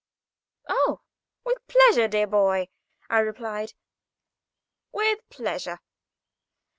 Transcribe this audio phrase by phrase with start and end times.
[0.67, 1.01] "Oh,
[1.43, 2.69] with pleasure, dear boy,"
[3.11, 3.73] I replied,
[4.91, 5.77] "with pleasure."